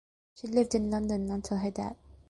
[0.33, 1.95] She lived in London until her death.